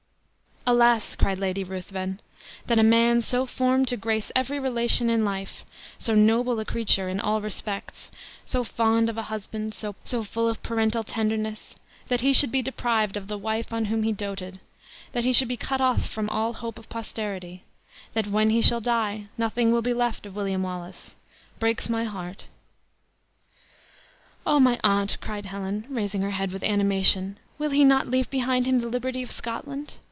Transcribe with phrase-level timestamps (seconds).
[0.63, 2.19] "Alas!" cried Lady Ruthven,
[2.67, 5.65] "that a man, so formed to grace every relation in life
[5.97, 8.11] so noble a creature in all respects
[8.45, 11.73] so fond of a husband so full of parental tenderness
[12.09, 14.59] that he should be deprived of the wife on whom he doted;
[15.13, 17.63] that he should be cut off from all hope of posterity;
[18.13, 21.15] that when he shall die, nothing will be left of William Wallace
[21.59, 22.45] breaks my heart!"
[24.45, 28.67] "Ah, my aunt," cried Helen, raising her head with animation, "will he not leave behind
[28.67, 29.95] him the liberty of Scotland?